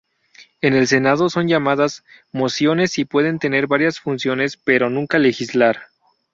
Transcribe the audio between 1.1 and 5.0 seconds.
son llamadas "mociones" y pueden tener varias funciones, pero